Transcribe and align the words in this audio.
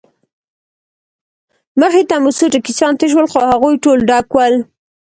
مخې 1.79 2.03
ته 2.09 2.15
مو 2.23 2.29
څو 2.37 2.45
ټکسیان 2.53 2.93
تېر 2.99 3.09
شول، 3.11 3.27
خو 3.31 3.39
هغوی 3.51 3.75
ټول 3.83 3.97
ډک 4.09 4.27
ول. 4.33 4.53